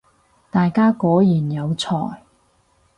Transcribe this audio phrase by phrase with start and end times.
[0.49, 2.23] 大家果然有才